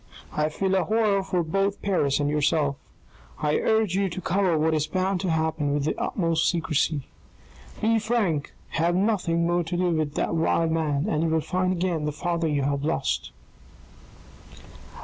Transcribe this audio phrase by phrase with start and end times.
[0.33, 2.75] I feel a horror for both Paris and yourself.
[3.37, 7.03] I urge you to cover what is bound to happen with the utmost secrecy.
[7.81, 11.71] Be frank, have nothing more to do with the vile man, and you will find
[11.73, 13.29] again the father you have lost."